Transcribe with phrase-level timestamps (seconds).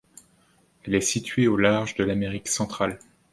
[0.83, 2.97] Elle est située au large de l'Amérique Centrale.